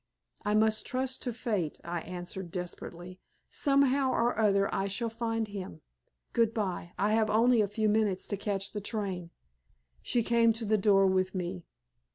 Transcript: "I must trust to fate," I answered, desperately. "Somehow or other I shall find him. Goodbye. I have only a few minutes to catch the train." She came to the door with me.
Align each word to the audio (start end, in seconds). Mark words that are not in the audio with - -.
"I 0.43 0.55
must 0.55 0.87
trust 0.87 1.21
to 1.21 1.31
fate," 1.31 1.79
I 1.83 1.99
answered, 2.01 2.49
desperately. 2.49 3.19
"Somehow 3.51 4.09
or 4.11 4.35
other 4.35 4.67
I 4.73 4.87
shall 4.87 5.11
find 5.11 5.47
him. 5.47 5.81
Goodbye. 6.33 6.93
I 6.97 7.11
have 7.11 7.29
only 7.29 7.61
a 7.61 7.67
few 7.67 7.87
minutes 7.87 8.25
to 8.29 8.35
catch 8.37 8.71
the 8.71 8.81
train." 8.81 9.29
She 10.01 10.23
came 10.23 10.53
to 10.53 10.65
the 10.65 10.79
door 10.79 11.05
with 11.05 11.35
me. 11.35 11.65